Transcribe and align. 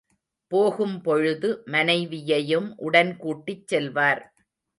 போகும் 0.51 1.01
பொழுது 1.01 1.49
மனைவியையும் 1.65 2.77
உடன் 2.77 3.17
கூட்டிச் 3.17 3.67
செல்வார். 3.67 4.23